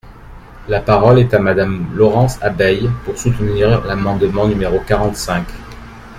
[0.67, 5.45] La parole est à Madame Laurence Abeille, pour soutenir l’amendement numéro quarante-cinq.